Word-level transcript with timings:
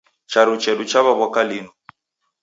Charo 0.31 0.53
chedu 0.63 0.83
chawewoka 0.91 1.39
linu 1.49 1.71